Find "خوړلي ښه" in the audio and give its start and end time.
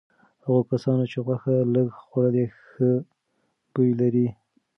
2.05-2.89